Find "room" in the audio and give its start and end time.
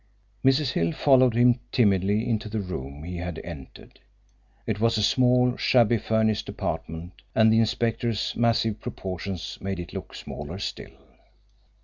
2.59-3.03